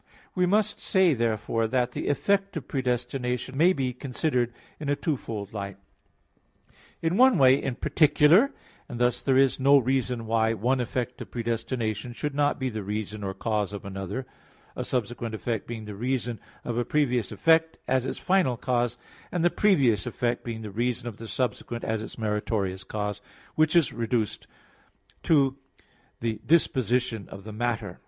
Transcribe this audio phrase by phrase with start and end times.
[0.33, 5.53] We must say, therefore, that the effect of predestination may be considered in a twofold
[5.53, 5.77] light
[7.03, 8.49] in one way, in particular;
[8.89, 12.81] and thus there is no reason why one effect of predestination should not be the
[12.81, 14.25] reason or cause of another;
[14.75, 18.97] a subsequent effect being the reason of a previous effect, as its final cause;
[19.31, 23.21] and the previous effect being the reason of the subsequent as its meritorious cause,
[23.53, 24.47] which is reduced
[25.21, 25.57] to
[26.21, 27.99] the disposition of the matter.